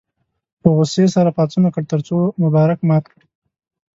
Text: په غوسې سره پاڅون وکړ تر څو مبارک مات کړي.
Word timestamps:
په 0.61 0.67
غوسې 0.75 1.05
سره 1.15 1.29
پاڅون 1.37 1.63
وکړ 1.65 1.83
تر 1.91 1.99
څو 2.07 2.17
مبارک 2.43 2.79
مات 2.89 3.05
کړي. 3.11 3.25